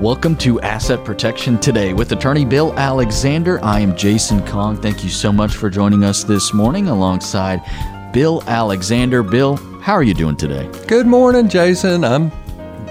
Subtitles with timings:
[0.00, 3.58] Welcome to Asset Protection Today with attorney Bill Alexander.
[3.64, 4.80] I am Jason Kong.
[4.80, 7.60] Thank you so much for joining us this morning alongside
[8.12, 9.24] Bill Alexander.
[9.24, 10.70] Bill, how are you doing today?
[10.86, 12.04] Good morning, Jason.
[12.04, 12.30] I'm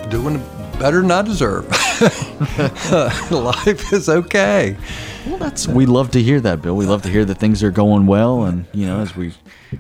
[0.10, 0.40] doing
[0.80, 1.72] better than I deserve.
[3.32, 4.78] Life is okay.
[5.26, 6.76] Well, that's we love to hear that, Bill.
[6.76, 9.34] We love to hear that things are going well, and you know, as we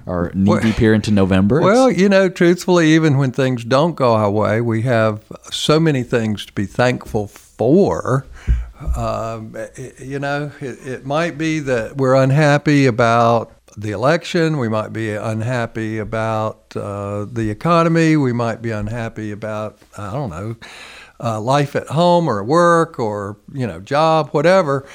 [0.08, 1.62] are knee deep here into November.
[1.62, 6.02] Well, you know, truthfully, even when things don't go our way, we have so many
[6.02, 8.25] things to be thankful for.
[8.96, 9.56] Um,
[10.00, 14.58] you know, it, it might be that we're unhappy about the election.
[14.58, 18.18] We might be unhappy about uh, the economy.
[18.18, 20.56] We might be unhappy about, I don't know,
[21.20, 24.86] uh, life at home or work or, you know, job, whatever.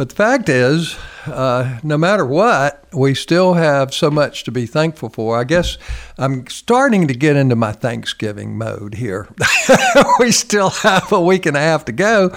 [0.00, 4.64] But the fact is, uh, no matter what, we still have so much to be
[4.64, 5.38] thankful for.
[5.38, 5.76] I guess
[6.16, 9.28] I'm starting to get into my Thanksgiving mode here.
[10.18, 12.34] we still have a week and a half to go,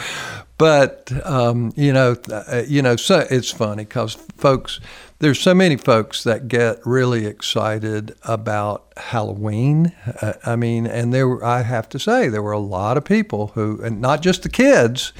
[0.57, 4.81] but um, you know, uh, you know, so it's funny because folks,
[5.19, 9.93] there's so many folks that get really excited about Halloween.
[10.21, 13.47] Uh, I mean, and there, I have to say, there were a lot of people
[13.55, 15.13] who, and not just the kids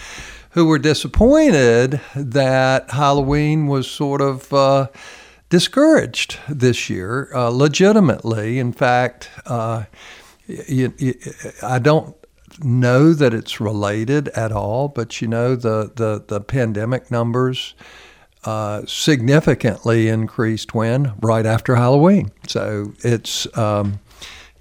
[0.51, 4.87] who were disappointed that Halloween was sort of uh,
[5.49, 8.59] discouraged this year, uh, legitimately.
[8.59, 9.85] In fact, uh,
[11.63, 12.15] I don't
[12.63, 17.73] know that it's related at all, but you know, the, the, the pandemic numbers.
[18.45, 22.29] Uh, significantly increased when right after Halloween.
[22.45, 24.01] So it's um,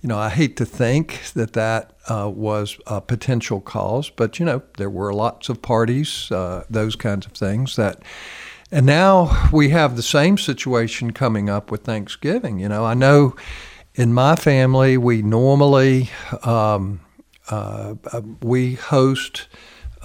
[0.03, 4.45] you know, I hate to think that that uh, was a potential cause, but you
[4.45, 8.03] know, there were lots of parties, uh, those kinds of things that.
[8.75, 12.59] And now we have the same situation coming up with Thanksgiving.
[12.59, 13.37] You know, I know
[13.95, 16.09] in my family we normally
[16.43, 17.01] um,
[17.51, 17.95] uh,
[18.41, 19.47] we host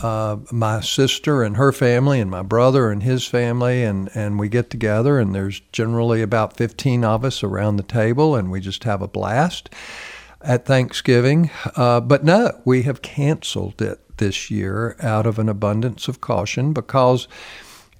[0.01, 4.47] uh, my sister and her family and my brother and his family and, and we
[4.47, 8.83] get together and there's generally about 15 of us around the table and we just
[8.83, 9.69] have a blast
[10.41, 11.49] at Thanksgiving.
[11.75, 16.73] Uh, but no, we have canceled it this year out of an abundance of caution
[16.73, 17.27] because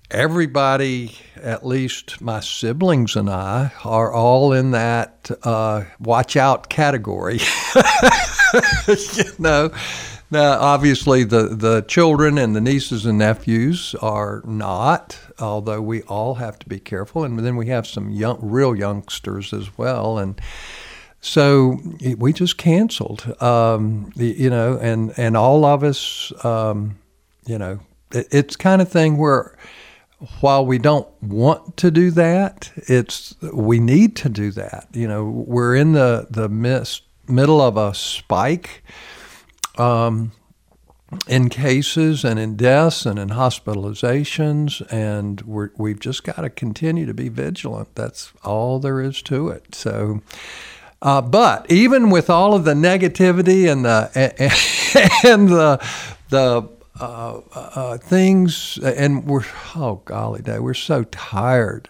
[0.09, 7.39] everybody, at least my siblings and I, are all in that uh, watch out category.
[8.87, 9.71] you know,
[10.29, 16.35] now, obviously, the, the children and the nieces and nephews are not, although we all
[16.35, 17.23] have to be careful.
[17.23, 20.17] And then we have some young, real youngsters as well.
[20.17, 20.39] And
[21.21, 21.79] so
[22.17, 26.97] we just canceled, um, you know, and, and all of us, um,
[27.45, 27.79] you know,
[28.11, 29.57] it, it's kind of thing where
[30.41, 34.87] while we don't want to do that, it's we need to do that.
[34.91, 38.83] You know, we're in the the midst, middle of a spike
[39.79, 40.31] um,
[41.27, 47.05] in cases and in deaths and in hospitalizations, and we have just got to continue
[47.05, 47.95] to be vigilant.
[47.95, 49.73] That's all there is to it.
[49.73, 50.21] So,
[51.01, 54.09] uh, but even with all of the negativity and the
[55.27, 55.85] and the
[56.29, 59.45] the uh, uh, things, and we're
[59.75, 61.89] oh golly day, we're so tired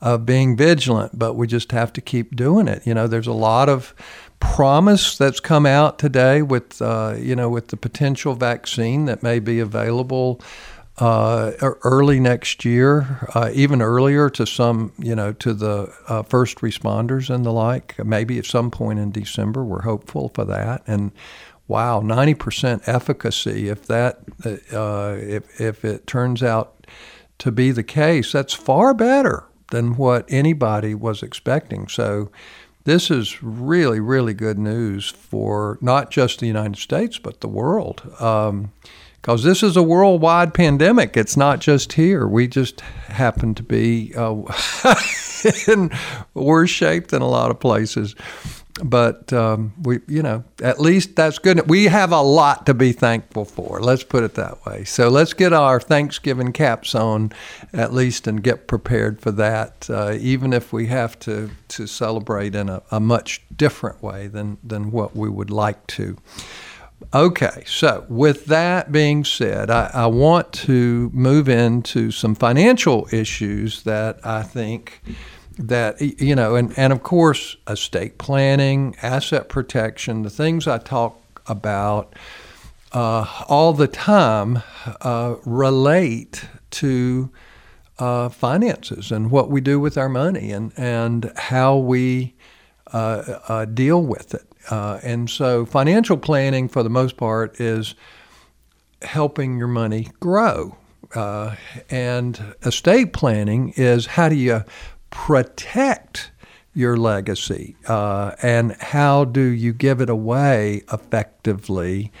[0.00, 2.86] of being vigilant, but we just have to keep doing it.
[2.86, 3.94] You know, there's a lot of
[4.40, 9.38] promise that's come out today with uh, you know with the potential vaccine that may
[9.38, 10.40] be available
[11.00, 16.58] uh, early next year, uh, even earlier to some you know to the uh, first
[16.58, 17.98] responders and the like.
[18.04, 20.82] Maybe at some point in December, we're hopeful for that.
[20.86, 21.12] And
[21.68, 23.68] wow, ninety percent efficacy.
[23.68, 24.20] If that
[24.72, 26.86] uh, if if it turns out
[27.38, 31.88] to be the case, that's far better than what anybody was expecting.
[31.88, 32.30] So
[32.84, 38.02] this is really, really good news for not just the United States, but the world.
[38.04, 38.70] Because um,
[39.22, 41.16] this is a worldwide pandemic.
[41.16, 42.26] It's not just here.
[42.26, 44.42] We just happen to be uh,
[45.68, 45.90] in
[46.34, 48.14] worse shape than a lot of places
[48.82, 51.68] but um, we, you know, at least that's good.
[51.68, 53.80] We have a lot to be thankful for.
[53.80, 54.84] Let's put it that way.
[54.84, 57.32] So let's get our Thanksgiving caps on,
[57.72, 59.88] at least, and get prepared for that.
[59.88, 64.58] Uh, even if we have to to celebrate in a, a much different way than
[64.62, 66.16] than what we would like to.
[67.14, 73.84] Okay, so with that being said, I, I, want to move into some financial issues
[73.84, 75.00] that I think
[75.68, 81.42] that you know and, and of course estate planning asset protection the things i talk
[81.46, 82.14] about
[82.92, 84.62] uh, all the time
[85.02, 87.30] uh, relate to
[88.00, 92.34] uh, finances and what we do with our money and, and how we
[92.92, 94.46] uh, uh, deal with it.
[94.70, 97.94] Uh, and so, financial planning, for the most part, is
[99.02, 100.76] helping your money grow.
[101.90, 104.64] And estate planning is how do you
[105.10, 106.30] protect
[106.72, 112.12] your legacy uh, and how do you give it away effectively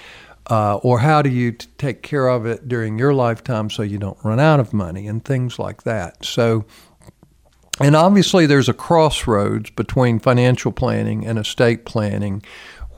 [0.48, 3.98] uh, or how do you t- take care of it during your lifetime so you
[3.98, 6.64] don't run out of money and things like that so
[7.80, 12.42] and obviously there's a crossroads between financial planning and estate planning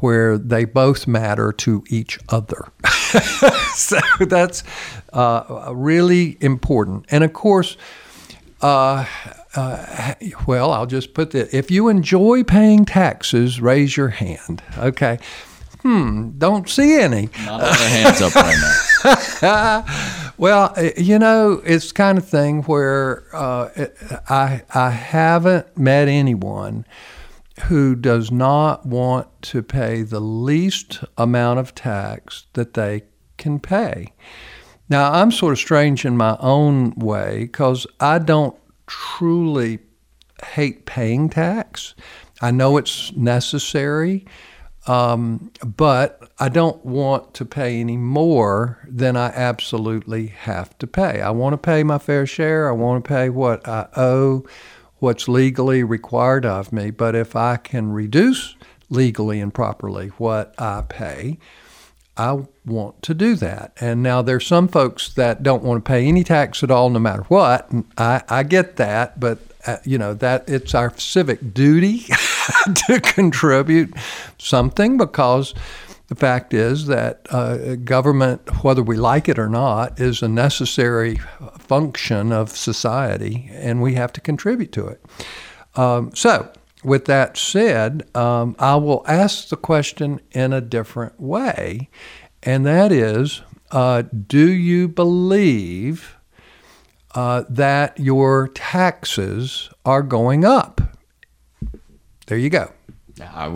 [0.03, 2.73] where they both matter to each other.
[3.75, 4.65] so that's
[5.13, 7.07] uh, really important.
[7.09, 7.77] And of course,
[8.61, 9.05] uh,
[9.55, 10.15] uh,
[10.47, 11.55] well, I'll just put that.
[11.55, 14.63] If you enjoy paying taxes, raise your hand.
[14.79, 15.19] Okay.
[15.83, 17.29] Hmm, don't see any.
[17.45, 18.57] Not all the hands up right
[19.05, 20.31] now.
[20.39, 23.69] well, eh, you know, it's kind of thing where uh,
[24.29, 26.87] I I haven't met anyone
[27.65, 33.03] who does not want to pay the least amount of tax that they
[33.37, 34.13] can pay.
[34.89, 38.57] Now, I'm sort of strange in my own way because I don't
[38.93, 39.79] truly
[40.45, 41.95] hate paying tax.
[42.43, 44.27] I know it's necessary,
[44.87, 51.23] um, but I don't want to pay any more than I absolutely have to pay.
[51.23, 52.69] I want to pay my fair share.
[52.69, 54.45] I want to pay what I owe
[54.99, 58.57] what's legally required of me, but if I can reduce
[58.91, 61.39] legally and properly what I pay,
[62.19, 63.73] I want to do that.
[63.81, 66.99] And now there's some folks that don't want to pay any tax at all, no
[66.99, 67.71] matter what.
[67.99, 72.07] I, I get that, but uh, you know that it's our civic duty
[72.87, 73.95] to contribute
[74.39, 75.55] something because
[76.09, 81.19] the fact is that uh, government, whether we like it or not, is a necessary
[81.59, 85.03] function of society, and we have to contribute to it.
[85.75, 86.53] Um, so,
[86.85, 91.89] with that said, um, I will ask the question in a different way,
[92.43, 96.17] and that is uh, Do you believe
[97.15, 100.81] uh, that your taxes are going up?
[102.27, 102.73] There you go.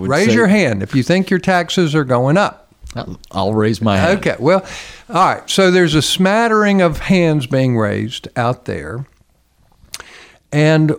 [0.09, 2.67] Raise your hand if you think your taxes are going up.
[3.31, 4.19] I'll raise my hand.
[4.19, 4.37] Okay.
[4.38, 4.65] Well,
[5.09, 5.50] all right.
[5.50, 9.06] So there's a smattering of hands being raised out there.
[10.53, 10.94] And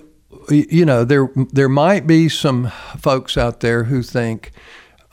[0.50, 4.51] you know, there there might be some folks out there who think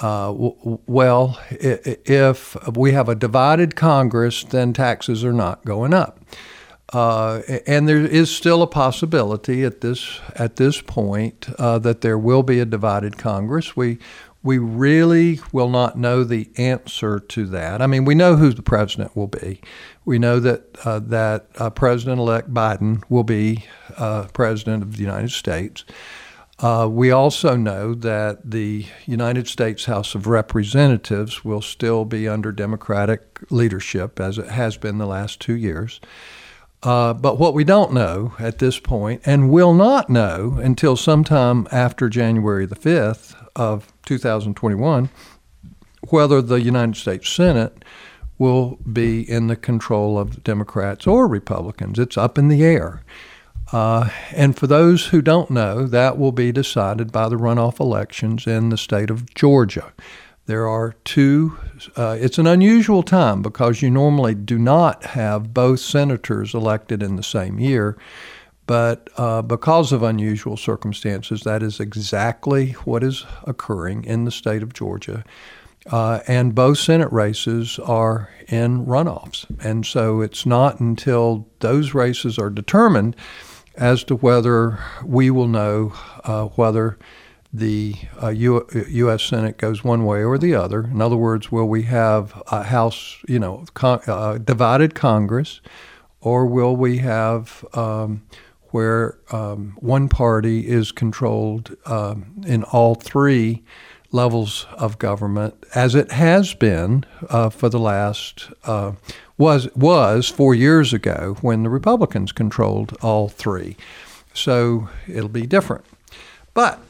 [0.04, 0.34] uh,
[0.86, 6.20] well, if we have a divided Congress, then taxes are not going up.
[6.92, 12.18] Uh, and there is still a possibility at this at this point uh, that there
[12.18, 13.74] will be a divided Congress.
[13.74, 13.96] We
[14.42, 17.80] we really will not know the answer to that.
[17.80, 19.62] I mean, we know who the president will be.
[20.04, 23.64] We know that uh, that uh, President-elect Biden will be
[24.34, 25.86] president of the United States.
[26.60, 32.52] Uh, we also know that the United States House of Representatives will still be under
[32.52, 36.00] Democratic leadership, as it has been the last two years.
[36.84, 41.66] Uh, but what we don't know at this point, and will not know until sometime
[41.72, 45.08] after January the 5th of 2021,
[46.10, 47.84] whether the United States Senate
[48.38, 51.98] will be in the control of Democrats or Republicans.
[51.98, 53.02] It's up in the air.
[53.72, 58.46] Uh, and for those who don't know, that will be decided by the runoff elections
[58.46, 59.92] in the state of Georgia.
[60.46, 61.58] There are two,
[61.96, 67.16] uh, it's an unusual time because you normally do not have both senators elected in
[67.16, 67.96] the same year.
[68.66, 74.62] But uh, because of unusual circumstances, that is exactly what is occurring in the state
[74.62, 75.24] of Georgia.
[75.90, 79.44] Uh, and both Senate races are in runoffs.
[79.62, 83.16] And so it's not until those races are determined
[83.76, 85.92] as to whether we will know
[86.24, 86.98] uh, whether
[87.52, 89.22] the uh, U- U.S.
[89.22, 90.84] Senate goes one way or the other.
[90.84, 95.60] In other words, will we have a House, you know, con- uh, divided Congress,
[96.20, 98.22] or will we have um,
[98.70, 103.62] where um, one party is controlled um, in all three
[104.10, 108.92] levels of government, as it has been uh, for the last uh,
[109.36, 113.76] was was four years ago when the Republicans controlled all three.
[114.32, 115.84] So it'll be different,
[116.54, 116.80] but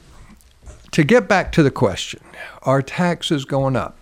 [0.93, 2.21] to get back to the question,
[2.63, 3.99] are taxes going up?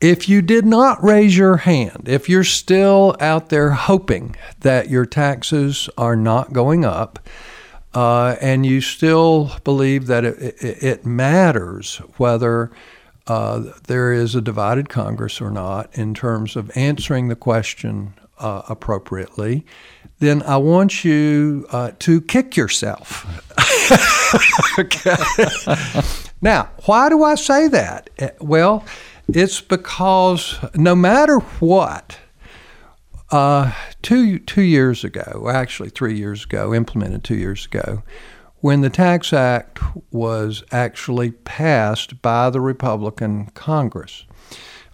[0.00, 5.06] If you did not raise your hand, if you're still out there hoping that your
[5.06, 7.18] taxes are not going up,
[7.94, 12.70] uh, and you still believe that it, it, it matters whether
[13.26, 18.62] uh, there is a divided Congress or not in terms of answering the question uh,
[18.68, 19.64] appropriately,
[20.18, 23.24] then I want you uh, to kick yourself.
[26.42, 28.10] now, why do I say that?
[28.18, 28.84] Eh, well,
[29.28, 32.18] It's because no matter what,
[33.30, 38.02] uh, two two years ago, actually three years ago, implemented two years ago,
[38.64, 39.78] when the Tax Act
[40.10, 44.24] was actually passed by the Republican Congress,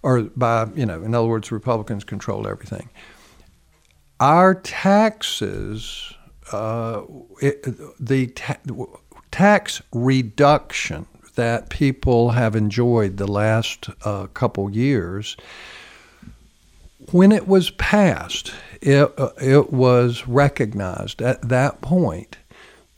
[0.03, 2.89] or by you know, in other words, Republicans controlled everything.
[4.19, 6.13] Our taxes,
[6.51, 7.03] uh,
[7.41, 7.65] it,
[8.01, 8.59] the ta-
[9.31, 15.37] tax reduction that people have enjoyed the last uh, couple years,
[17.13, 22.39] when it was passed, it, uh, it was recognized at that point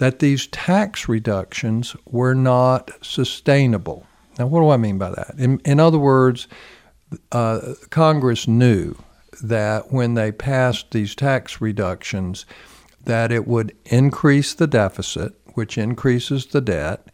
[0.02, 4.04] that these tax reductions were not sustainable.
[4.36, 5.36] Now, what do I mean by that?
[5.38, 6.48] In, in other words,
[7.30, 8.96] uh, Congress knew
[9.44, 12.46] that when they passed these tax reductions,
[13.04, 17.06] that it would increase the deficit, which increases the debt,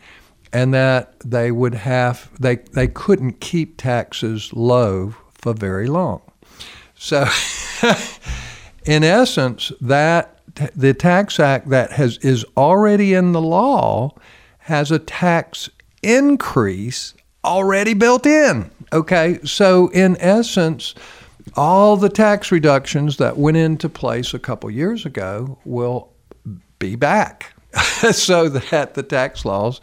[0.50, 6.22] and that they would have they they couldn't keep taxes low for very long.
[6.94, 7.26] So,
[8.86, 10.37] in essence, that
[10.74, 14.14] the tax act that has is already in the law
[14.58, 15.70] has a tax
[16.02, 18.70] increase already built in.
[18.92, 20.94] Okay, so in essence,
[21.54, 26.12] all the tax reductions that went into place a couple years ago will
[26.78, 27.52] be back.
[28.12, 29.80] so that the tax laws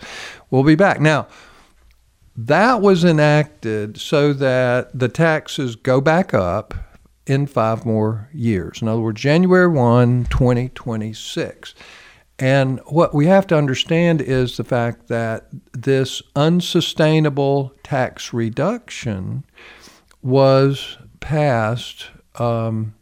[0.50, 1.00] will be back.
[1.00, 1.28] Now,
[2.36, 6.74] that was enacted so that the taxes go back up
[7.28, 8.82] in five more years.
[8.82, 11.74] In other words, January 1, 2026.
[12.38, 19.46] And what we have to understand is the fact that this unsustainable tax reduction
[20.22, 22.94] was passed um,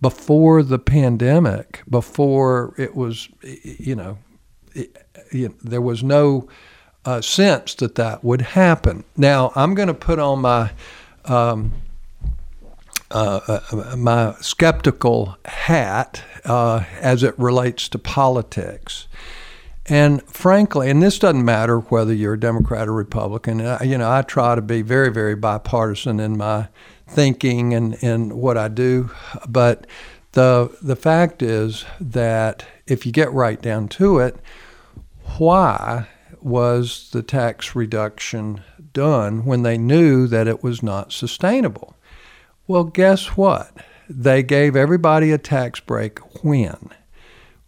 [0.00, 4.18] before the pandemic, before it was, you know,
[4.74, 4.96] it,
[5.32, 6.48] it, there was no
[7.04, 9.02] uh, sense that that would happen.
[9.16, 10.70] Now, I'm going to put on my
[11.24, 11.72] um,
[13.10, 19.08] uh, uh, my skeptical hat uh, as it relates to politics.
[19.86, 23.62] And frankly, and this doesn't matter whether you're a Democrat or Republican.
[23.62, 26.68] Uh, you know, I try to be very, very bipartisan in my
[27.06, 29.10] thinking and, and what I do.
[29.48, 29.86] But
[30.32, 34.36] the the fact is that if you get right down to it,
[35.38, 36.08] why
[36.40, 38.62] was the tax reduction
[38.92, 41.96] done when they knew that it was not sustainable?
[42.68, 43.72] Well, guess what?
[44.10, 46.90] They gave everybody a tax break when?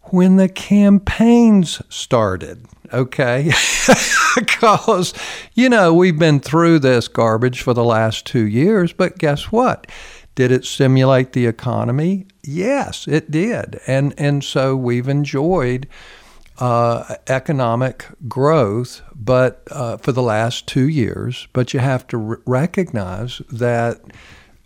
[0.02, 3.50] When the campaigns started, okay?
[4.36, 5.14] because,
[5.54, 9.86] you know, we've been through this garbage for the last two years, but guess what?
[10.34, 12.26] Did it stimulate the economy?
[12.42, 13.80] Yes, it did.
[13.86, 15.88] And, and so we've enjoyed
[16.58, 21.48] uh, economic growth, but uh, for the last two years.
[21.54, 24.02] But you have to r- recognize that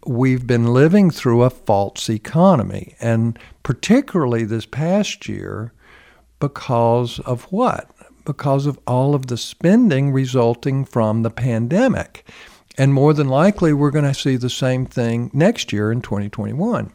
[0.06, 5.72] we've been living through a false economy, and particularly this past year,
[6.40, 7.90] because of what?
[8.24, 12.26] Because of all of the spending resulting from the pandemic.
[12.76, 16.92] And more than likely, we're going to see the same thing next year in 2021.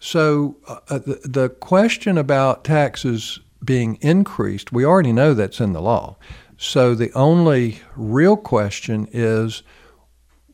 [0.00, 5.82] So, uh, the, the question about taxes being increased, we already know that's in the
[5.82, 6.16] law.
[6.56, 9.64] So, the only real question is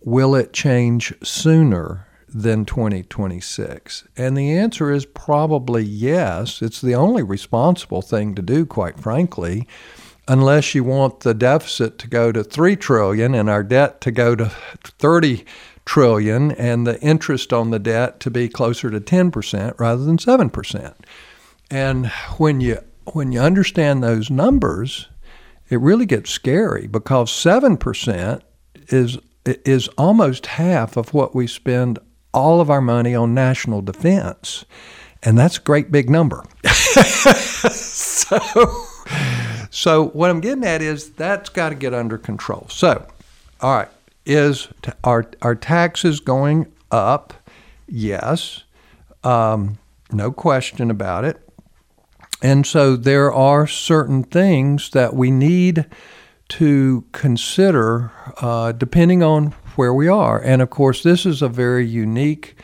[0.05, 4.07] will it change sooner than 2026?
[4.17, 6.63] And the answer is probably yes.
[6.63, 9.67] It's the only responsible thing to do, quite frankly,
[10.29, 14.35] unless you want the deficit to go to 3 trillion and our debt to go
[14.37, 14.47] to
[14.85, 15.45] 30
[15.85, 20.95] trillion and the interest on the debt to be closer to 10% rather than 7%.
[21.71, 22.07] And
[22.39, 22.79] when you
[23.13, 25.09] when you understand those numbers,
[25.69, 28.41] it really gets scary because 7%
[28.89, 31.99] is is almost half of what we spend
[32.33, 34.65] all of our money on national defense.
[35.23, 36.45] And that's a great big number.
[37.71, 38.87] so,
[39.71, 42.67] so what I'm getting at is that's got to get under control.
[42.69, 43.07] So,
[43.61, 43.89] all right,
[44.27, 44.69] is
[45.03, 47.33] our our taxes going up?
[47.87, 48.65] Yes,
[49.23, 49.79] um,
[50.13, 51.41] no question about it.
[52.43, 55.87] And so there are certain things that we need
[56.55, 60.41] to consider uh, depending on where we are.
[60.41, 62.57] And of course, this is a very unique,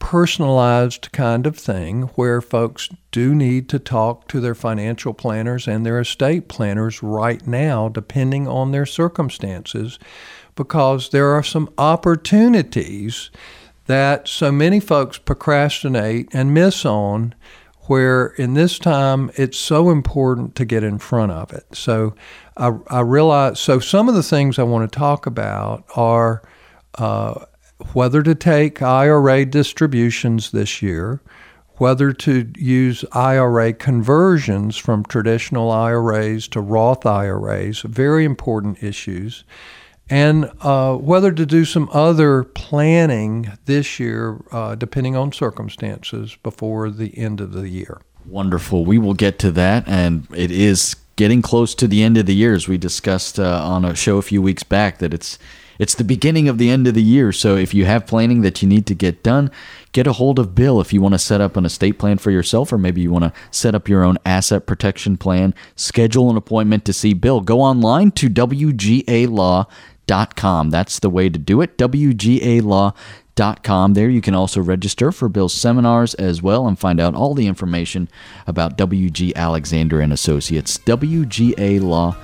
[0.00, 5.86] personalized kind of thing where folks do need to talk to their financial planners and
[5.86, 10.00] their estate planners right now, depending on their circumstances,
[10.56, 13.30] because there are some opportunities
[13.86, 17.32] that so many folks procrastinate and miss on
[17.82, 21.64] where in this time it's so important to get in front of it.
[21.72, 22.16] So
[22.56, 26.42] I, I realize, so some of the things I want to talk about are
[26.96, 27.44] uh,
[27.92, 31.20] whether to take IRA distributions this year,
[31.74, 39.44] whether to use IRA conversions from traditional IRAs to Roth IRAs, very important issues,
[40.08, 46.90] and uh, whether to do some other planning this year, uh, depending on circumstances, before
[46.90, 48.00] the end of the year.
[48.24, 48.84] Wonderful.
[48.84, 52.34] We will get to that, and it is getting close to the end of the
[52.34, 54.98] year, as we discussed uh, on a show a few weeks back.
[54.98, 55.38] That it's
[55.78, 57.32] it's the beginning of the end of the year.
[57.32, 59.50] So if you have planning that you need to get done,
[59.92, 62.30] get a hold of Bill if you want to set up an estate plan for
[62.30, 65.54] yourself, or maybe you want to set up your own asset protection plan.
[65.74, 67.40] Schedule an appointment to see Bill.
[67.40, 69.66] Go online to WGALaw.com.
[70.70, 71.76] That's the way to do it.
[73.36, 73.94] WGALaw.com.
[73.94, 77.46] There you can also register for Bill's seminars as well and find out all the
[77.46, 78.08] information
[78.46, 80.78] about WG Alexander and Associates.
[80.78, 82.16] WGALaw.com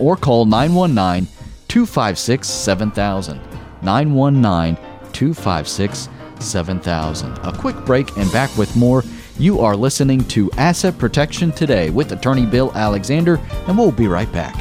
[0.00, 1.32] or call 919
[1.68, 3.40] 256 7000.
[3.82, 4.76] 919
[5.12, 7.38] 256 7000.
[7.38, 9.04] A quick break and back with more.
[9.38, 14.30] You are listening to Asset Protection Today with attorney Bill Alexander, and we'll be right
[14.32, 14.54] back.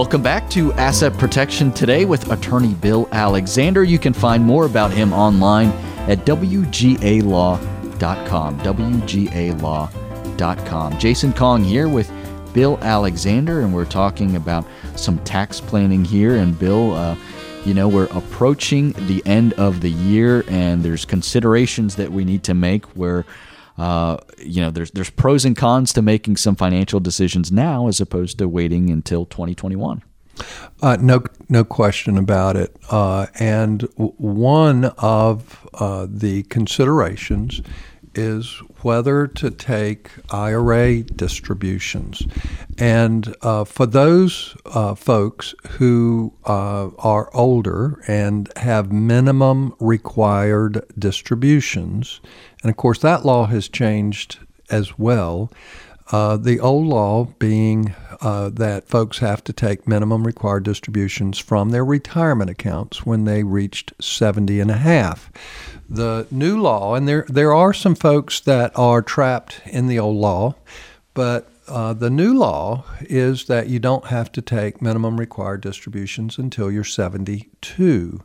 [0.00, 3.84] Welcome back to Asset Protection Today with attorney Bill Alexander.
[3.84, 5.68] You can find more about him online
[6.08, 7.60] at WGALaw.com.
[8.60, 9.88] WGALaw.com.
[10.98, 12.10] Jason Kong here with
[12.54, 14.64] Bill Alexander, and we're talking about
[14.96, 16.36] some tax planning here.
[16.36, 17.14] And Bill, uh,
[17.66, 22.42] you know, we're approaching the end of the year, and there's considerations that we need
[22.44, 23.26] to make where.
[23.80, 27.98] Uh, you know, there's there's pros and cons to making some financial decisions now as
[27.98, 30.02] opposed to waiting until 2021.
[30.82, 32.76] Uh, no, no question about it.
[32.90, 37.62] Uh, and w- one of uh, the considerations
[38.14, 42.26] is whether to take IRA distributions.
[42.78, 52.20] And uh, for those uh, folks who uh, are older and have minimum required distributions,
[52.62, 54.38] and of course that law has changed
[54.70, 55.50] as well.
[56.12, 61.70] Uh, the old law being uh, that folks have to take minimum required distributions from
[61.70, 65.30] their retirement accounts when they reached 70 and a half
[65.90, 70.16] the new law, and there there are some folks that are trapped in the old
[70.16, 70.54] law,
[71.14, 76.38] but uh, the new law is that you don't have to take minimum required distributions
[76.38, 78.22] until you're 72.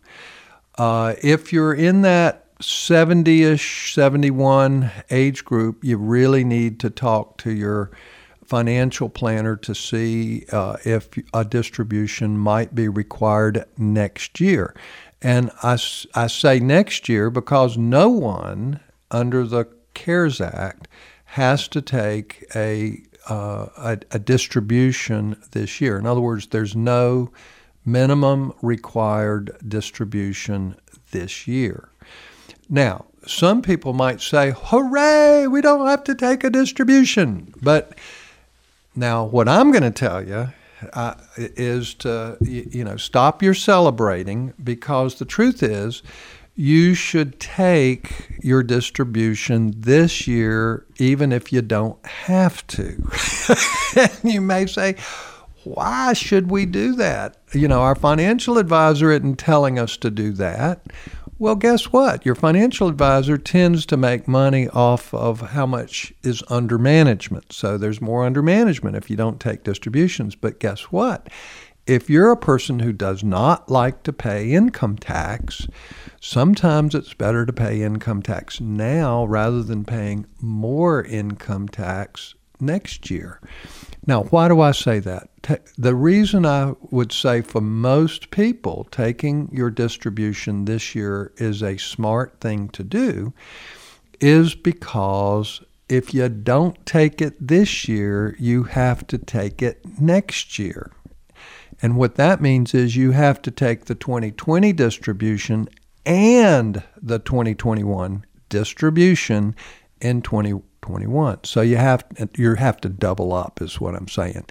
[0.77, 7.37] Uh, if you're in that 70 ish, 71 age group, you really need to talk
[7.39, 7.91] to your
[8.45, 14.75] financial planner to see uh, if a distribution might be required next year.
[15.21, 15.77] And I,
[16.13, 20.87] I say next year because no one under the CARES Act
[21.25, 25.97] has to take a, uh, a, a distribution this year.
[25.97, 27.31] In other words, there's no
[27.85, 30.75] minimum required distribution
[31.11, 31.89] this year.
[32.69, 37.53] Now, some people might say, hooray, we don't have to take a distribution.
[37.61, 37.97] But
[38.95, 40.49] now, what I'm going to tell you
[40.93, 46.03] uh, is to you know stop your celebrating because the truth is
[46.55, 52.95] you should take your distribution this year even if you don't have to.
[53.99, 54.95] and you may say,
[55.65, 57.37] why should we do that?
[57.53, 60.81] You know, our financial advisor isn't telling us to do that.
[61.37, 62.25] Well, guess what?
[62.25, 67.51] Your financial advisor tends to make money off of how much is under management.
[67.51, 70.33] So there's more under management if you don't take distributions.
[70.35, 71.27] But guess what?
[71.85, 75.67] If you're a person who does not like to pay income tax,
[76.21, 83.11] sometimes it's better to pay income tax now rather than paying more income tax next
[83.11, 83.41] year.
[84.07, 85.29] Now, why do I say that?
[85.77, 91.77] The reason I would say for most people, taking your distribution this year is a
[91.77, 93.33] smart thing to do
[94.21, 100.57] is because if you don't take it this year, you have to take it next
[100.57, 100.91] year.
[101.81, 105.67] And what that means is you have to take the 2020 distribution
[106.05, 109.55] and the 2021 distribution
[110.01, 111.43] in 2021.
[111.43, 112.05] So you have
[112.37, 114.45] you have to double up is what I'm saying.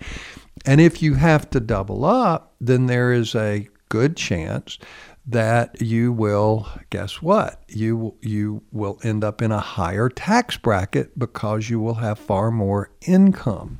[0.64, 4.78] And if you have to double up, then there is a good chance
[5.26, 7.62] that you will guess what?
[7.68, 12.50] You you will end up in a higher tax bracket because you will have far
[12.50, 13.78] more income.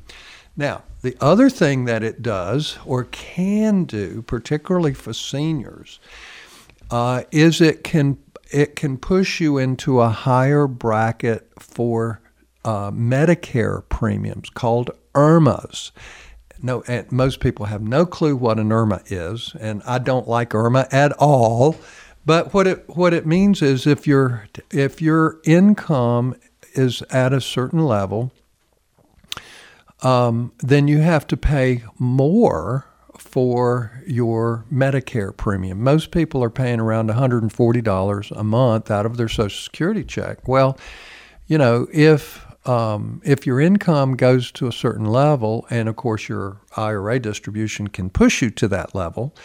[0.57, 5.99] Now, the other thing that it does or can do, particularly for seniors,
[6.89, 8.17] uh, is it can
[8.51, 12.21] it can push you into a higher bracket for
[12.63, 15.91] uh, Medicare premiums called IRMAAs.
[16.61, 20.49] no, and most people have no clue what an IRMAA is, and I don't like
[20.51, 21.77] IRMAA at all.
[22.25, 26.35] But what it what it means is if your if your income
[26.73, 28.31] is at a certain level,
[30.01, 32.85] um, then you have to pay more
[33.35, 35.83] for your Medicare premium.
[35.83, 40.47] Most people are paying around $140 a month out of their Social Security check.
[40.47, 40.77] Well,
[41.45, 46.29] you know, if um, if your income goes to a certain level, and of course
[46.29, 49.35] your IRA distribution can push you to that level,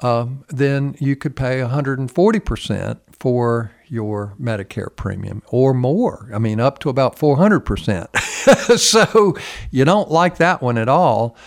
[0.00, 6.28] um, then you could pay 140% for your Medicare premium or more.
[6.34, 8.18] I mean, up to about 400%.
[8.78, 9.34] so
[9.70, 11.38] you don't like that one at all.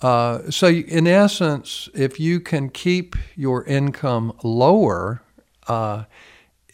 [0.00, 5.22] Uh, so, in essence, if you can keep your income lower,
[5.66, 6.04] uh,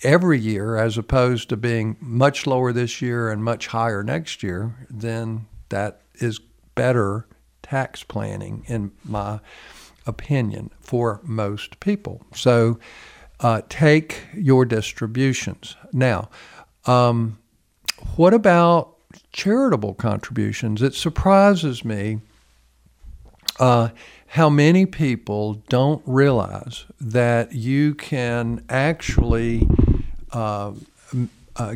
[0.02, 4.86] every year as opposed to being much lower this year and much higher next year,
[4.90, 6.40] then that is
[6.74, 7.26] better
[7.62, 9.40] tax planning, in my
[10.06, 12.22] opinion, for most people.
[12.34, 12.78] So
[13.40, 15.76] uh, take your distributions.
[15.92, 16.28] Now,
[16.84, 17.38] um,
[18.16, 18.96] what about
[19.32, 20.82] charitable contributions?
[20.82, 22.20] It surprises me.
[23.58, 23.88] Uh,
[24.28, 29.68] how many people don't realize that you can actually
[30.32, 30.72] uh,
[31.56, 31.74] uh,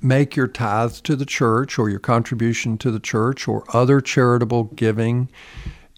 [0.00, 4.64] make your tithes to the church or your contribution to the church or other charitable
[4.64, 5.28] giving,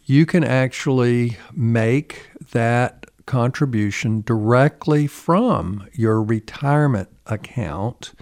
[0.05, 8.13] you can actually make that contribution directly from your retirement account.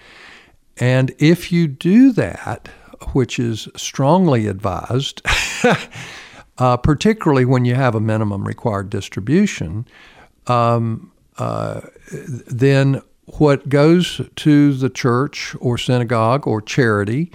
[0.78, 2.68] And if you do that,
[3.12, 5.22] which is strongly advised,
[6.58, 9.86] uh, particularly when you have a minimum required distribution,
[10.46, 13.00] um, uh, then
[13.38, 17.30] what goes to the church or synagogue or charity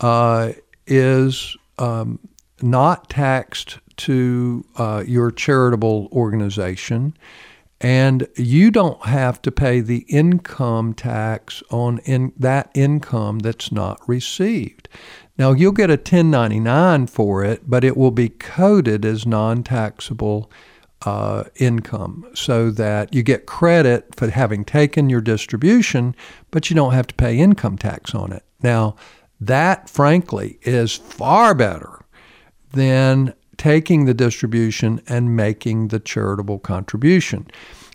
[0.00, 0.52] uh,
[0.86, 2.18] is um,
[2.60, 7.14] not taxed to uh, your charitable organization,
[7.80, 14.00] and you don't have to pay the income tax on in that income that's not
[14.08, 14.88] received.
[15.38, 20.50] Now, you'll get a 1099 for it, but it will be coded as non taxable
[21.04, 26.14] uh, income so that you get credit for having taken your distribution,
[26.50, 28.44] but you don't have to pay income tax on it.
[28.62, 28.96] Now,
[29.40, 32.04] that, frankly, is far better
[32.72, 37.48] than taking the distribution and making the charitable contribution.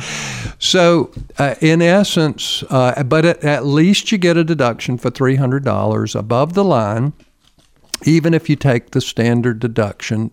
[0.60, 6.16] So, uh, in essence, uh, but at, at least you get a deduction for $300
[6.16, 7.14] above the line
[8.06, 10.30] even if you take the standard deduction,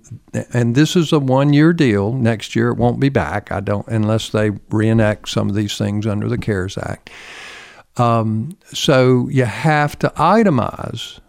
[0.53, 3.53] and this is a one year deal, next year it won't be back.
[3.53, 7.11] I don't, unless they reenact some of these things under the CARES Act.
[7.97, 11.20] Um, so you have to itemize.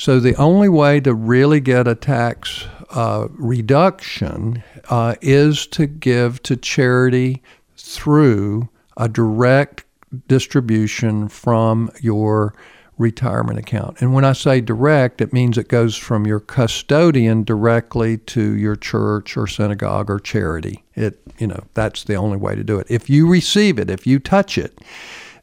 [0.00, 6.42] So the only way to really get a tax uh, reduction uh, is to give
[6.44, 7.42] to charity
[7.76, 9.84] through a direct
[10.26, 12.54] distribution from your
[12.96, 14.00] retirement account.
[14.00, 18.76] And when I say direct, it means it goes from your custodian directly to your
[18.76, 20.82] church or synagogue or charity.
[20.94, 22.86] It, you know, that's the only way to do it.
[22.88, 24.78] If you receive it, if you touch it,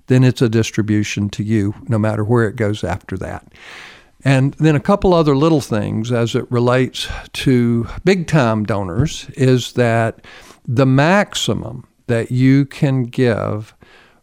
[0.08, 3.54] then it's a distribution to you, no matter where it goes after that.
[4.28, 9.72] And then a couple other little things as it relates to big time donors is
[9.74, 10.26] that
[10.68, 13.74] the maximum that you can give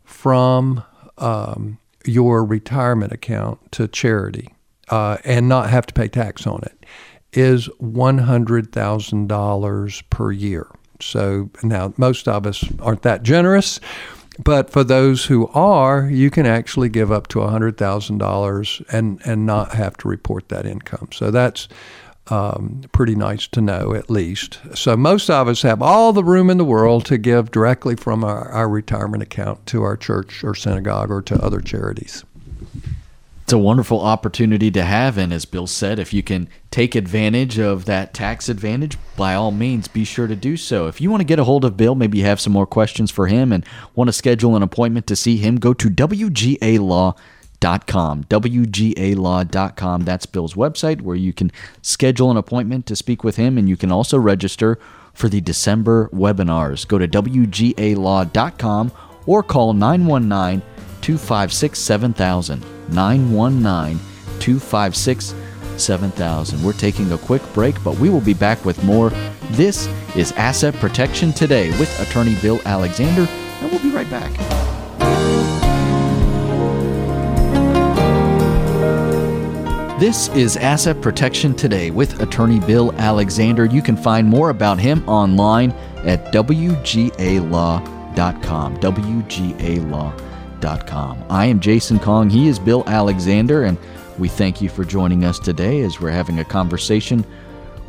[0.03, 0.85] from
[1.17, 4.53] um, your retirement account to charity
[4.91, 6.85] uh, and not have to pay tax on it
[7.33, 10.67] is $100,000 per year.
[11.01, 13.81] So now most of us aren't that generous,
[14.43, 19.75] but for those who are, you can actually give up to $100,000 and, and not
[19.75, 21.09] have to report that income.
[21.13, 21.69] So that's
[22.29, 24.59] um, pretty nice to know, at least.
[24.75, 28.25] So most of us have all the room in the world to give directly from
[28.25, 32.25] our, our retirement account to our church or synagogue or to other charities
[33.45, 35.19] it's a wonderful opportunity to have.
[35.19, 39.51] And as Bill said, if you can take advantage of that tax advantage, by all
[39.51, 40.87] means, be sure to do so.
[40.87, 43.11] If you want to get a hold of Bill, maybe you have some more questions
[43.11, 47.15] for him and want to schedule an appointment to see him, go to WGALaw.com.
[48.25, 50.01] WGALaw.com.
[50.05, 51.53] That's Bill's website where you can
[51.83, 54.79] schedule an appointment to speak with him, and you can also register
[55.13, 56.89] for the December webinars.
[56.89, 58.93] Go to WGALaw.com
[59.27, 60.63] or call 919
[61.05, 62.65] 256 7000.
[62.89, 64.01] 919
[64.41, 65.35] 256
[65.77, 66.63] 7000.
[66.63, 69.11] We're taking a quick break, but we will be back with more.
[69.51, 69.87] This
[70.17, 73.29] is Asset Protection Today with attorney Bill Alexander,
[73.61, 74.33] and we'll be right back.
[80.01, 83.67] This is Asset Protection Today with attorney Bill Alexander.
[83.67, 85.73] You can find more about him online
[86.05, 86.65] at WGALaw.com.
[90.65, 92.31] I am Jason Kong.
[92.31, 93.77] He is Bill Alexander, and
[94.19, 97.23] we thank you for joining us today as we're having a conversation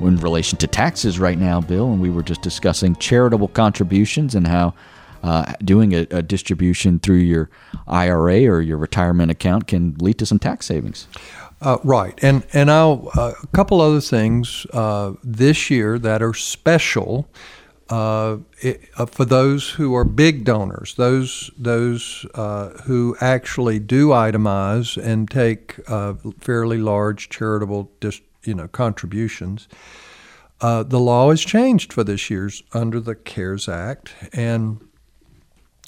[0.02, 1.94] in relation to taxes right now, Bill.
[1.94, 4.74] And we were just discussing charitable contributions and how
[5.24, 7.50] uh, doing a, a, distribution through your
[7.88, 11.08] IRA or your retirement account can lead to some tax savings.
[11.62, 16.34] Uh, right, and and I'll, uh, a couple other things uh, this year that are
[16.34, 17.30] special
[17.90, 24.08] uh, it, uh, for those who are big donors, those those uh, who actually do
[24.10, 29.68] itemize and take uh, fairly large charitable, dis, you know, contributions,
[30.62, 34.82] uh, the law has changed for this year's under the CARES Act, and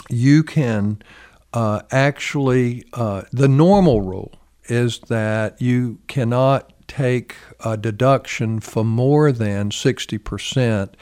[0.07, 1.01] you can
[1.53, 9.71] uh, actually the normal rule is that you cannot take a deduction for more than
[9.71, 10.95] sixty percent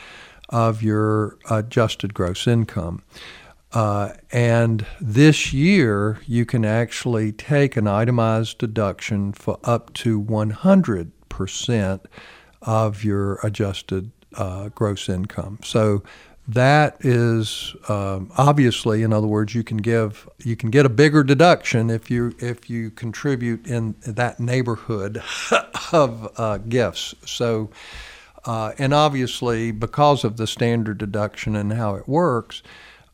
[0.56, 3.04] of your adjusted gross income.
[3.74, 12.00] Uh, and this year, you can actually take an itemized deduction for up to 100%
[12.62, 15.60] of your adjusted uh, gross income.
[15.62, 16.04] So
[16.48, 21.22] that is um, obviously, in other words, you can give you can get a bigger
[21.22, 25.22] deduction if you if you contribute in that neighborhood
[25.92, 27.14] of uh, gifts.
[27.26, 27.72] So
[28.46, 32.62] uh, and obviously, because of the standard deduction and how it works,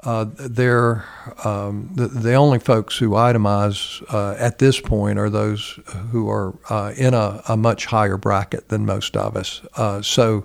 [0.04, 1.06] uh, they're
[1.46, 6.56] um, the, the, only folks who itemize uh, at this point are those who are
[6.70, 9.62] uh, in a, a, much higher bracket than most of us.
[9.76, 10.44] Uh, so,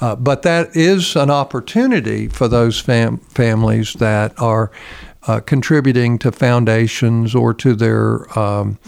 [0.00, 4.70] uh, but that is an opportunity for those fam- families that are
[5.26, 8.78] uh, contributing to foundations or to their um,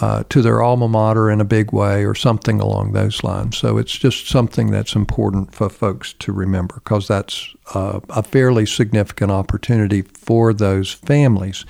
[0.00, 3.58] uh, to their alma mater in a big way or something along those lines.
[3.58, 8.64] So it's just something that's important for folks to remember because that's uh, a fairly
[8.64, 11.64] significant opportunity for those families.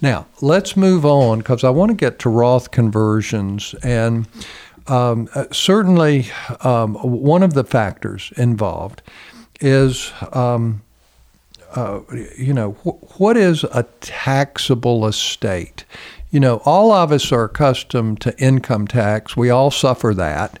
[0.00, 3.74] Now, let's move on because I want to get to Roth conversions.
[3.82, 4.28] And
[4.86, 6.28] um, uh, certainly,
[6.60, 9.02] um, one of the factors involved
[9.60, 10.12] is.
[10.32, 10.82] Um,
[11.74, 12.00] uh,
[12.38, 15.84] you know, wh- what is a taxable estate?
[16.34, 19.36] You know, all of us are accustomed to income tax.
[19.36, 20.58] We all suffer that.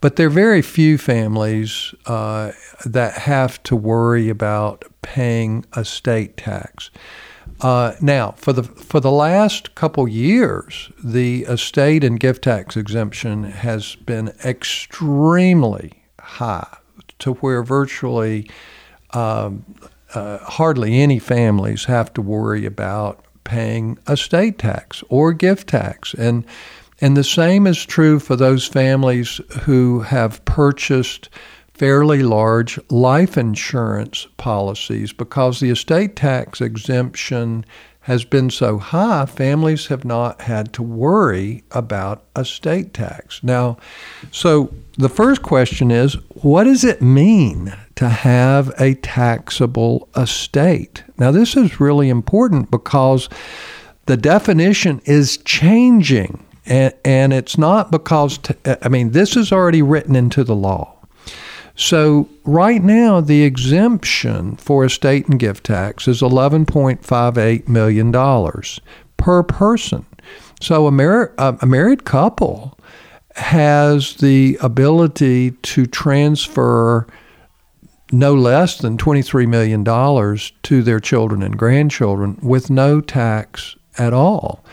[0.00, 2.52] But there are very few families uh,
[2.84, 6.92] that have to worry about paying estate tax.
[7.60, 13.42] Uh, now, for the for the last couple years, the estate and gift tax exemption
[13.42, 16.76] has been extremely high,
[17.18, 18.48] to where virtually
[19.12, 19.64] um,
[20.14, 26.12] uh, hardly any families have to worry about paying estate tax or gift tax.
[26.12, 26.44] And,
[27.00, 31.30] and the same is true for those families who have purchased
[31.76, 37.64] fairly large life insurance policies because the estate tax exemption
[38.06, 43.42] has been so high, families have not had to worry about estate tax.
[43.42, 43.78] Now,
[44.30, 51.02] so the first question is what does it mean to have a taxable estate?
[51.18, 53.28] Now, this is really important because
[54.06, 56.44] the definition is changing.
[56.64, 60.95] And, and it's not because, t- I mean, this is already written into the law.
[61.76, 68.12] So, right now, the exemption for estate and gift tax is $11.58 million
[69.18, 70.06] per person.
[70.60, 72.78] So, a, a married couple
[73.34, 77.06] has the ability to transfer
[78.10, 79.84] no less than $23 million
[80.62, 84.64] to their children and grandchildren with no tax at all.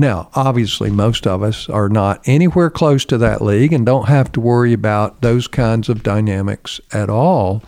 [0.00, 4.32] Now, obviously, most of us are not anywhere close to that league and don't have
[4.32, 7.62] to worry about those kinds of dynamics at all.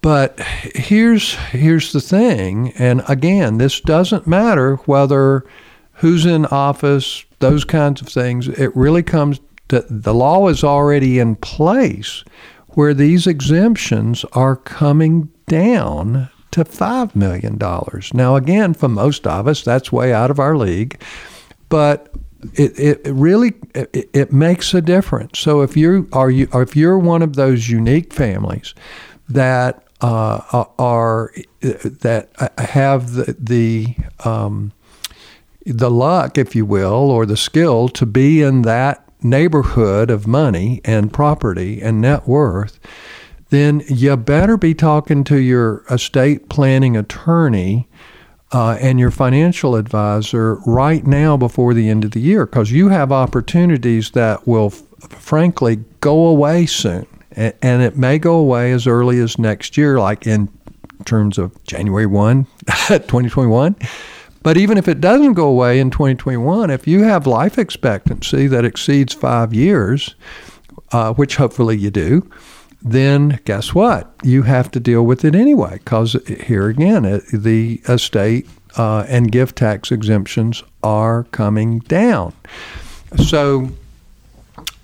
[0.00, 5.44] But here's here's the thing, and again, this doesn't matter whether
[5.94, 8.46] who's in office, those kinds of things.
[8.46, 12.22] It really comes to the law is already in place
[12.68, 17.58] where these exemptions are coming down to $5 million.
[18.14, 21.00] Now, again, for most of us, that's way out of our league,
[21.68, 22.14] but
[22.54, 25.38] it, it really it, it makes a difference.
[25.38, 28.74] So if you are you if you're one of those unique families
[29.28, 34.72] that uh, are that have the the um,
[35.66, 40.80] the luck, if you will, or the skill to be in that neighborhood of money
[40.84, 42.78] and property and net worth,
[43.50, 47.88] then you better be talking to your estate planning attorney
[48.52, 52.88] uh, and your financial advisor right now before the end of the year because you
[52.88, 57.06] have opportunities that will, f- frankly, go away soon.
[57.32, 60.48] And it may go away as early as next year, like in
[61.04, 63.76] terms of January 1, 2021.
[64.42, 68.64] But even if it doesn't go away in 2021, if you have life expectancy that
[68.64, 70.14] exceeds five years,
[70.90, 72.28] uh, which hopefully you do,
[72.82, 74.14] then guess what?
[74.22, 79.56] You have to deal with it anyway, because here again, the estate uh, and gift
[79.56, 82.34] tax exemptions are coming down.
[83.16, 83.70] So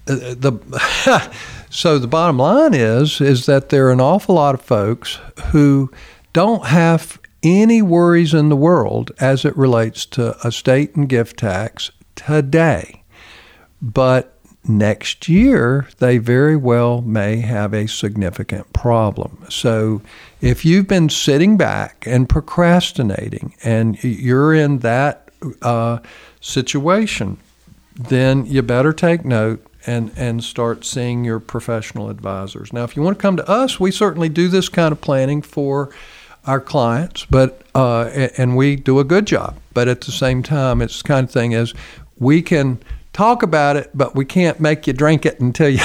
[0.09, 1.31] uh, the
[1.71, 5.91] so the bottom line is is that there are an awful lot of folks who
[6.33, 11.91] don't have any worries in the world as it relates to estate and gift tax
[12.17, 13.03] today.
[13.81, 14.34] But
[14.67, 19.45] next year, they very well may have a significant problem.
[19.49, 20.03] So,
[20.41, 25.31] if you've been sitting back and procrastinating and you're in that
[25.63, 25.99] uh,
[26.41, 27.39] situation,
[27.95, 32.73] then you better take note and, and start seeing your professional advisors.
[32.73, 35.43] Now, if you want to come to us, we certainly do this kind of planning
[35.43, 35.91] for
[36.47, 38.05] our clients, but uh,
[38.37, 39.57] and we do a good job.
[39.73, 41.75] But at the same time, it's the kind of thing as
[42.19, 42.79] we can
[43.15, 45.79] talk about it, but we can't make you drink it until you.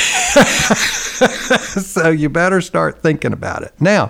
[1.80, 3.74] so you better start thinking about it.
[3.80, 4.08] Now,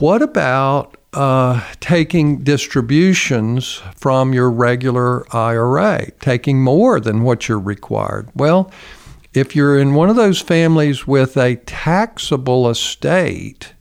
[0.00, 8.28] what about uh, taking distributions from your regular IRA, taking more than what you're required?
[8.34, 8.70] Well,
[9.32, 13.74] if you're in one of those families with a taxable estate,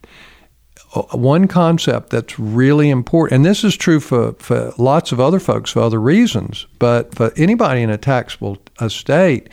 [0.91, 5.71] one concept that's really important, and this is true for, for lots of other folks
[5.71, 9.49] for other reasons, but for anybody in a taxable estate,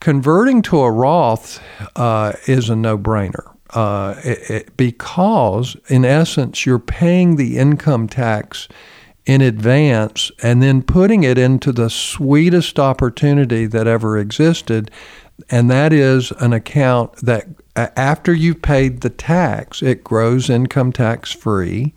[0.00, 1.62] converting to a Roth
[1.96, 3.48] uh, is a no brainer.
[3.70, 8.68] Uh, because, in essence, you're paying the income tax
[9.24, 14.90] in advance and then putting it into the sweetest opportunity that ever existed,
[15.50, 21.32] and that is an account that after you've paid the tax, it grows income tax
[21.32, 21.94] free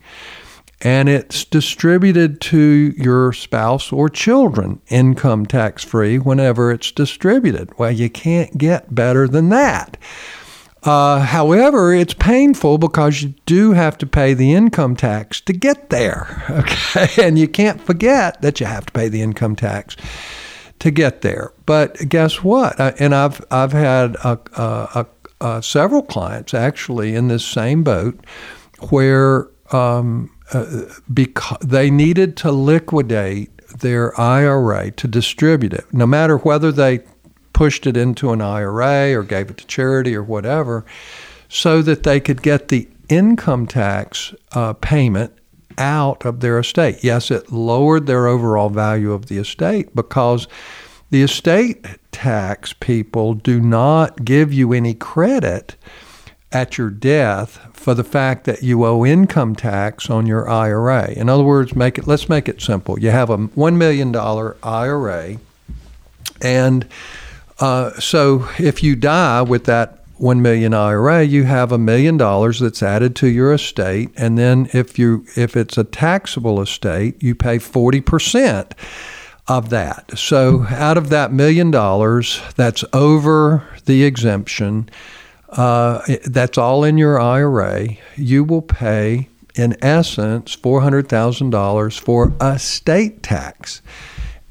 [0.82, 7.70] and it's distributed to your spouse or children income tax free whenever it's distributed.
[7.78, 9.96] Well, you can't get better than that.
[10.82, 15.90] Uh, however, it's painful because you do have to pay the income tax to get
[15.90, 16.44] there.
[16.56, 19.96] Okay, and you can't forget that you have to pay the income tax
[20.78, 21.52] to get there.
[21.64, 22.78] But guess what?
[23.00, 25.06] And I've I've had a, a,
[25.40, 28.18] uh, several clients actually in this same boat
[28.90, 36.38] where um, uh, because they needed to liquidate their IRA to distribute it, no matter
[36.38, 37.00] whether they
[37.52, 40.84] pushed it into an IRA or gave it to charity or whatever,
[41.48, 45.32] so that they could get the income tax uh, payment
[45.78, 47.02] out of their estate.
[47.02, 50.46] Yes, it lowered their overall value of the estate because
[51.10, 55.76] the estate tax people do not give you any credit
[56.52, 61.10] at your death for the fact that you owe income tax on your IRA.
[61.10, 62.98] In other words, make it let's make it simple.
[62.98, 64.14] You have a $1 million
[64.62, 65.38] IRA
[66.42, 66.86] and
[67.58, 72.60] uh, so if you die with that 1 million IRA, you have a million dollars
[72.60, 77.34] that's added to your estate and then if you if it's a taxable estate, you
[77.34, 78.72] pay 40%
[79.48, 80.18] of that.
[80.18, 84.88] So out of that million dollars that's over the exemption,
[85.50, 93.82] uh, that's all in your IRA, you will pay, in essence, $400,000 for estate tax.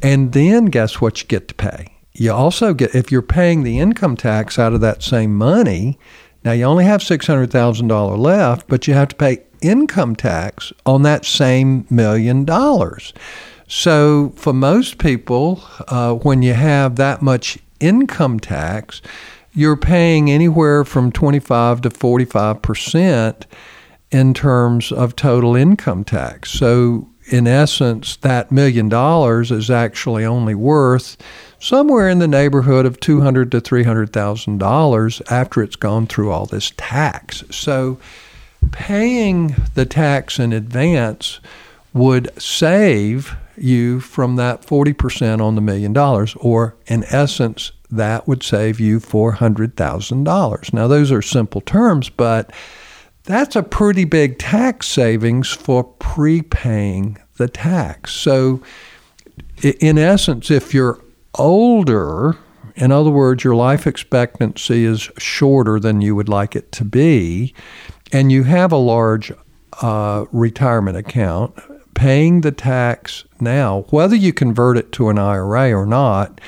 [0.01, 1.94] And then guess what you get to pay?
[2.17, 5.97] You also get, if you're paying the income tax out of that same money,
[6.43, 11.25] Now you only have $600,000 left, but you have to pay income tax on that
[11.25, 13.13] same million dollars.
[13.67, 19.01] So for most people, uh, when you have that much income tax,
[19.53, 23.47] you're paying anywhere from 25 to 45 percent
[24.11, 26.51] in terms of total income tax.
[26.51, 31.17] So in essence, that million dollars is actually only worth
[31.59, 36.05] somewhere in the neighborhood of two hundred to three hundred thousand dollars after it's gone
[36.05, 37.43] through all this tax.
[37.49, 37.97] So
[38.71, 41.39] paying the tax in advance
[41.93, 48.43] would save you from that 40% on the million dollars, or in essence, that would
[48.43, 50.73] save you $400,000.
[50.73, 52.51] Now, those are simple terms, but
[53.25, 58.13] that's a pretty big tax savings for prepaying the tax.
[58.13, 58.61] So,
[59.61, 60.99] in essence, if you're
[61.35, 62.37] older,
[62.75, 67.53] in other words, your life expectancy is shorter than you would like it to be,
[68.11, 69.31] and you have a large
[69.81, 71.55] uh, retirement account,
[71.93, 76.39] paying the tax now, whether you convert it to an IRA or not,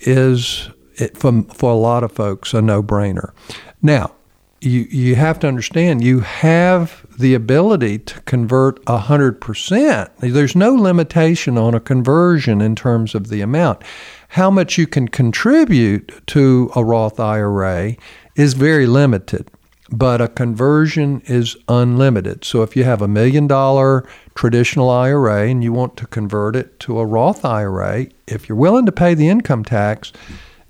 [0.00, 3.32] is it, for, for a lot of folks a no brainer.
[3.80, 4.14] Now,
[4.62, 10.10] you, you have to understand you have the ability to convert 100%.
[10.18, 13.82] There's no limitation on a conversion in terms of the amount.
[14.28, 17.96] How much you can contribute to a Roth IRA
[18.36, 19.50] is very limited
[19.94, 22.46] but a conversion is unlimited.
[22.46, 26.80] So if you have a million dollar traditional IRA and you want to convert it
[26.80, 30.10] to a Roth IRA, if you're willing to pay the income tax,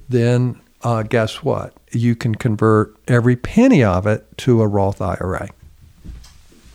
[0.09, 1.75] then uh, guess what?
[1.91, 5.51] You can convert every penny of it to a Roth IRA.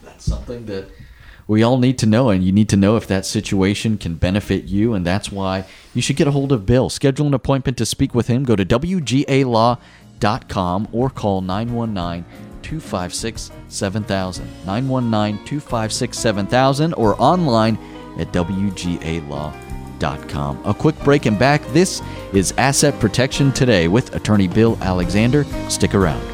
[0.03, 0.89] That's something that
[1.47, 4.65] we all need to know, and you need to know if that situation can benefit
[4.65, 6.89] you, and that's why you should get a hold of Bill.
[6.89, 8.43] Schedule an appointment to speak with him.
[8.43, 9.77] Go to WGA
[10.49, 12.25] com or call 919
[12.63, 14.45] 256 7000.
[14.65, 17.77] 919 256 7000 or online
[18.19, 19.66] at WGAlaw.com.
[20.03, 21.61] A quick break and back.
[21.73, 22.01] This
[22.33, 25.43] is Asset Protection Today with attorney Bill Alexander.
[25.69, 26.25] Stick around.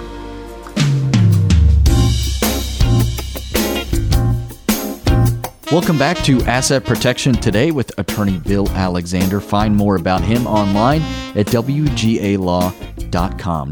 [5.72, 9.40] Welcome back to Asset Protection Today with attorney Bill Alexander.
[9.40, 11.02] Find more about him online
[11.36, 12.74] at WGAlaw.com.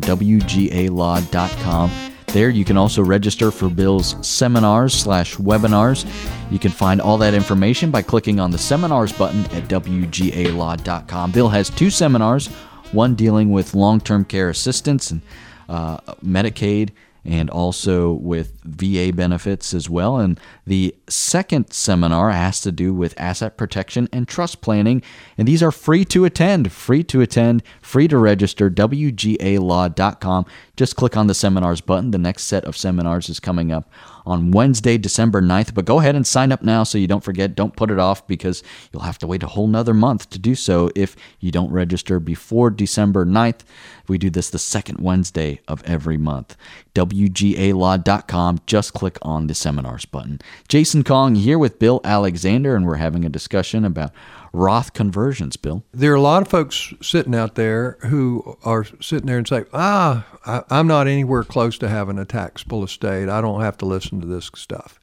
[0.02, 2.11] WGAlaw.com.
[2.34, 6.10] There you can also register for Bill's seminars slash webinars.
[6.50, 11.32] You can find all that information by clicking on the seminars button at WGAlaw.com.
[11.32, 12.48] Bill has two seminars,
[12.94, 15.22] one dealing with long-term care assistance and
[15.68, 16.92] uh, Medicaid
[17.24, 20.18] and also with VA benefits as well.
[20.18, 25.04] And the second seminar has to do with asset protection and trust planning.
[25.38, 30.46] And these are free to attend, free to attend, free to register, WGAlaw.com.
[30.76, 32.12] Just click on the seminars button.
[32.12, 33.90] The next set of seminars is coming up
[34.26, 35.74] on Wednesday, December 9th.
[35.74, 37.56] But go ahead and sign up now so you don't forget.
[37.56, 40.56] Don't put it off because you'll have to wait a whole nother month to do
[40.56, 43.62] so if you don't register before December 9th.
[44.08, 46.58] We do this the second Wednesday of every month.
[46.96, 48.60] WGAlaw.com.
[48.66, 50.40] Just click on the seminars button.
[50.68, 54.12] Jason Kong here with Bill Alexander, and we're having a discussion about
[54.54, 55.84] Roth conversions, Bill.
[55.94, 59.64] There are a lot of folks sitting out there who are sitting there and say,
[59.74, 63.30] ah, I, am not anywhere close to having a taxable estate.
[63.30, 65.00] I don't have to listen to this stuff.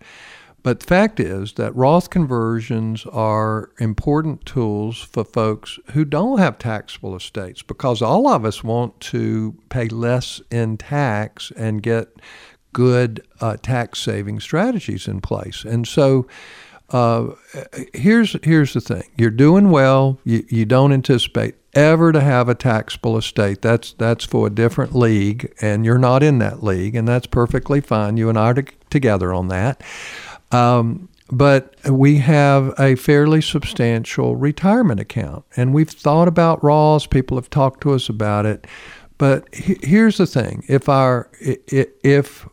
[0.63, 6.59] But the fact is that Roth conversions are important tools for folks who don't have
[6.59, 12.09] taxable estates because all of us want to pay less in tax and get
[12.73, 15.65] good uh, tax saving strategies in place.
[15.65, 16.27] And so
[16.91, 17.35] uh,
[17.93, 20.19] here's here's the thing: you're doing well.
[20.25, 23.61] You, you don't anticipate ever to have a taxable estate.
[23.61, 27.81] That's that's for a different league, and you're not in that league, and that's perfectly
[27.81, 28.17] fine.
[28.17, 29.83] You and I are together on that.
[30.51, 37.09] Um, but we have a fairly substantial retirement account, and we've thought about Roths.
[37.09, 38.67] People have talked to us about it.
[39.19, 42.49] But here's the thing: if our if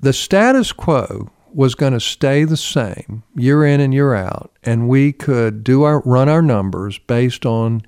[0.00, 4.88] the status quo was going to stay the same year in and year out, and
[4.88, 7.82] we could do our run our numbers based on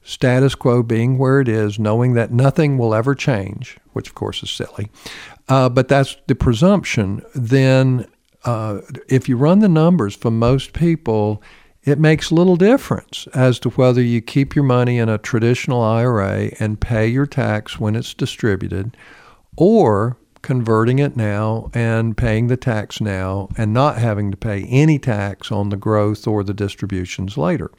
[0.00, 4.42] status quo being where it is, knowing that nothing will ever change, which of course
[4.42, 4.90] is silly,
[5.50, 7.20] uh, but that's the presumption.
[7.34, 8.06] Then,
[8.46, 11.42] uh, if you run the numbers for most people,
[11.84, 16.52] it makes little difference as to whether you keep your money in a traditional IRA
[16.58, 18.96] and pay your tax when it's distributed,
[19.58, 24.98] or converting it now and paying the tax now and not having to pay any
[24.98, 27.70] tax on the growth or the distributions later.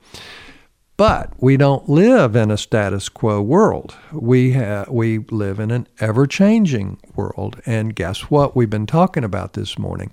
[0.98, 3.96] But we don't live in a status quo world.
[4.12, 7.60] We ha- we live in an ever-changing world.
[7.66, 8.56] And guess what?
[8.56, 10.12] We've been talking about this morning.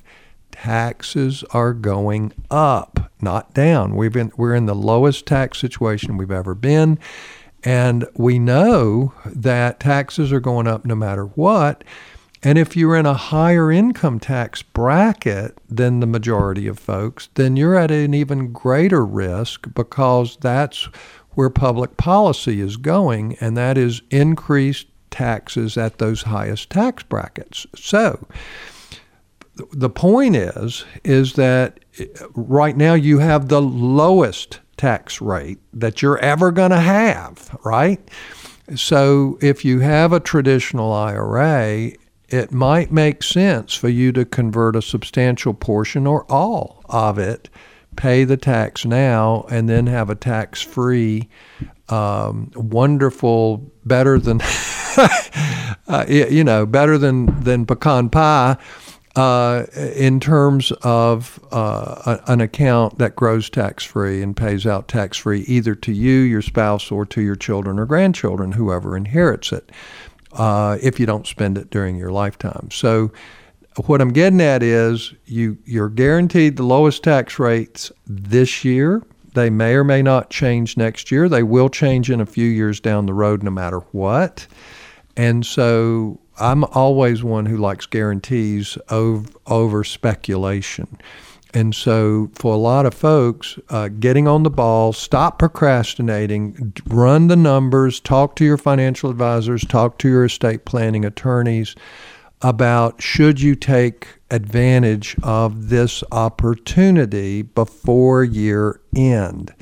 [0.50, 3.96] Taxes are going up, not down.
[3.96, 6.98] We've been we're in the lowest tax situation we've ever been.
[7.64, 11.84] And we know that taxes are going up no matter what.
[12.42, 17.56] And if you're in a higher income tax bracket than the majority of folks, then
[17.56, 20.84] you're at an even greater risk because that's
[21.30, 27.66] where public policy is going, and that is increased taxes at those highest tax brackets.
[27.74, 28.26] So
[29.72, 36.02] the point is is that eh, right now you have the lowest tax rate that
[36.02, 38.00] you're ever going to have, right?
[38.76, 41.92] So if you have a traditional IRA
[42.28, 47.48] it might make sense for you to convert a substantial portion or all of it,
[47.96, 51.28] pay the tax now, and then have a tax free,
[51.88, 54.40] um, wonderful, better than,
[55.88, 58.56] uh, you know, better than, than pecan pie.
[59.16, 59.66] Uh,
[59.96, 65.40] in terms of uh, an account that grows tax free and pays out tax free
[65.40, 69.72] either to you, your spouse, or to your children or grandchildren, whoever inherits it
[70.32, 72.70] uh, if you don't spend it during your lifetime.
[72.70, 73.12] So,
[73.86, 79.02] what I'm getting at is you you're guaranteed the lowest tax rates this year.
[79.34, 81.28] They may or may not change next year.
[81.28, 84.46] They will change in a few years down the road, no matter what.
[85.16, 90.98] And so I'm always one who likes guarantees over, over speculation.
[91.54, 97.28] And so, for a lot of folks, uh, getting on the ball, stop procrastinating, run
[97.28, 101.74] the numbers, talk to your financial advisors, talk to your estate planning attorneys
[102.42, 109.54] about should you take advantage of this opportunity before year end.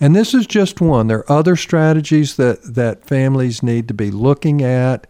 [0.00, 1.06] And this is just one.
[1.06, 5.06] There are other strategies that, that families need to be looking at.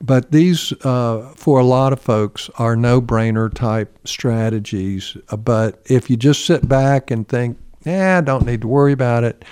[0.00, 5.16] But these, uh, for a lot of folks, are no brainer type strategies.
[5.36, 9.44] But if you just sit back and think, yeah, don't need to worry about it,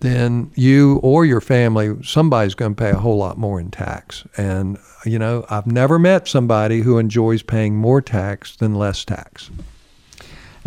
[0.00, 4.24] then you or your family, somebody's going to pay a whole lot more in tax.
[4.36, 9.50] And, you know, I've never met somebody who enjoys paying more tax than less tax.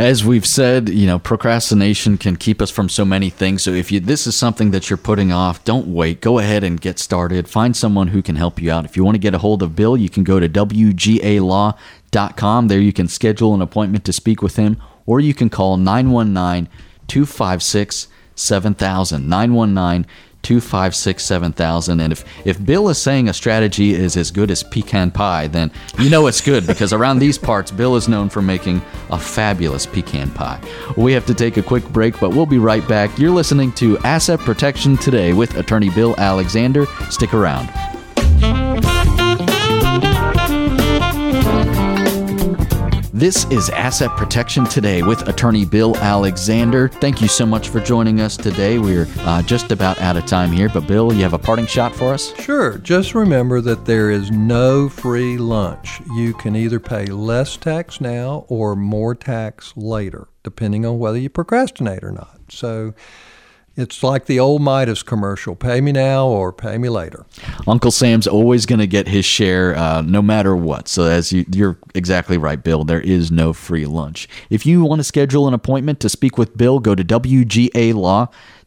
[0.02, 3.62] As we've said, you know, procrastination can keep us from so many things.
[3.62, 6.22] So if you this is something that you're putting off, don't wait.
[6.22, 7.48] Go ahead and get started.
[7.48, 8.84] Find someone who can help you out.
[8.84, 11.78] If you want to get a hold of Bill, you can go to wgalaw.com.
[12.68, 16.68] There you can schedule an appointment to speak with him or you can call 919
[17.08, 20.08] 256 7000 919
[20.44, 25.12] 256 7000 and if if bill is saying a strategy is as good as pecan
[25.12, 28.82] pie then you know it's good because around these parts bill is known for making
[29.12, 30.60] a fabulous pecan pie.
[30.98, 33.18] We have to take a quick break but we'll be right back.
[33.18, 36.86] You're listening to asset protection today with attorney bill alexander.
[37.10, 37.70] Stick around
[43.14, 46.88] This is Asset Protection Today with attorney Bill Alexander.
[46.88, 48.80] Thank you so much for joining us today.
[48.80, 51.94] We're uh, just about out of time here, but Bill, you have a parting shot
[51.94, 52.34] for us?
[52.40, 52.78] Sure.
[52.78, 56.00] Just remember that there is no free lunch.
[56.16, 61.30] You can either pay less tax now or more tax later, depending on whether you
[61.30, 62.40] procrastinate or not.
[62.48, 62.94] So,
[63.76, 67.26] it's like the old Midas commercial pay me now or pay me later.
[67.68, 70.88] Uncle Sam's always going to get his share uh, no matter what.
[70.88, 74.28] So, as you, you're exactly right, Bill, there is no free lunch.
[74.50, 77.04] If you want to schedule an appointment to speak with Bill, go to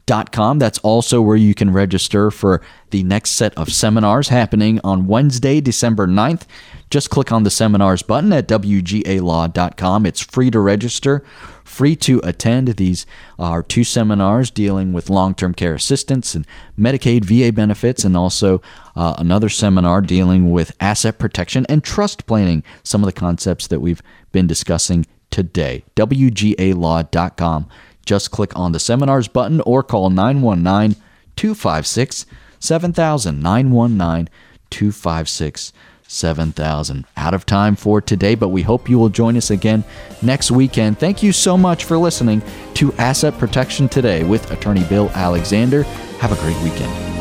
[0.07, 0.59] WGALaw.com.
[0.59, 5.61] That's also where you can register for the next set of seminars happening on Wednesday,
[5.61, 6.42] December 9th.
[6.90, 10.07] Just click on the seminars button at WGALaw.com.
[10.07, 11.24] It's free to register
[11.64, 12.68] free to attend.
[12.68, 13.07] These
[13.38, 16.46] are two seminars dealing with long term care assistance and
[16.78, 18.61] Medicaid VA benefits, and also
[18.94, 23.80] uh, another seminar dealing with asset protection and trust planning, some of the concepts that
[23.80, 25.84] we've been discussing today.
[25.96, 27.68] WGALaw.com.
[28.05, 31.00] Just click on the seminars button or call 919
[31.36, 32.26] 256
[32.59, 33.42] 7000.
[33.42, 34.28] 919
[34.70, 35.72] 256
[36.07, 37.05] 7,000.
[37.16, 39.84] Out of time for today, but we hope you will join us again
[40.22, 40.98] next weekend.
[40.98, 42.42] Thank you so much for listening
[42.74, 45.82] to Asset Protection Today with attorney Bill Alexander.
[46.20, 47.13] Have a great weekend.